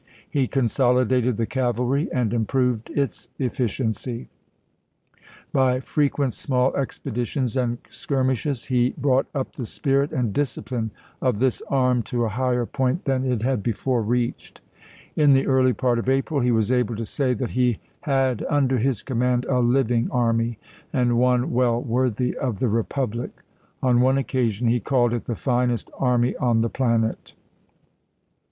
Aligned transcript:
He 0.27 0.47
con 0.47 0.67
solidated 0.67 1.37
the 1.37 1.45
cavalry 1.45 2.09
and 2.11 2.33
improved 2.33 2.89
its 2.89 3.29
efficiency; 3.37 4.29
by 5.53 5.79
frequent 5.79 6.33
small 6.33 6.75
expeditions 6.75 7.55
and 7.55 7.77
skirmishes 7.87 8.65
he 8.65 8.95
brought 8.97 9.27
up 9.35 9.53
the 9.57 9.65
spirit 9.67 10.11
and 10.11 10.33
discipline 10.33 10.89
of 11.21 11.37
this 11.37 11.61
arm 11.69 12.01
to 12.09 12.25
a 12.25 12.29
higher 12.29 12.65
point 12.65 13.05
than 13.05 13.31
it 13.31 13.43
had 13.43 13.61
before 13.61 14.01
reached. 14.01 14.61
In 15.15 15.33
the 15.33 15.43
Hooter 15.43 15.51
early 15.59 15.73
part 15.73 15.99
of 15.99 16.09
April 16.09 16.39
he 16.39 16.49
was 16.49 16.71
able 16.71 16.95
to 16.95 17.05
say 17.05 17.35
that 17.35 17.51
he 17.51 17.77
had 17.99 18.39
TRe5o?t^' 18.39 18.45
under 18.49 18.77
his 18.79 19.03
command" 19.03 19.45
a 19.49 19.59
living 19.59 20.09
army, 20.09 20.57
and 20.91 21.15
one 21.19 21.51
well 21.51 21.79
onTSict 21.79 21.85
worthy 21.85 22.35
of 22.37 22.57
the 22.59 22.69
republic." 22.69 23.33
On 23.83 24.01
one 24.01 24.17
occasion 24.17 24.67
he 24.67 24.79
° 24.79 24.79
lsk 24.79 24.85
ar' 24.85 24.89
called 24.89 25.13
it 25.13 25.25
"the 25.25 25.35
finest 25.35 25.91
army 25.99 26.35
on 26.37 26.61
the 26.61 26.71
planet." 26.71 27.35